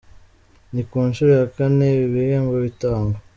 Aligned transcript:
Ni 0.73 0.83
ku 0.89 0.97
nshuro 1.09 1.31
ya 1.39 1.45
kane 1.55 1.85
ibi 1.95 2.07
bihembo 2.13 2.53
bitangwa,. 2.65 3.17